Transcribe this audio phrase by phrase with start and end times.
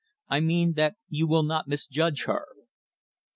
[0.29, 2.47] I mean, that you will not misjudge her."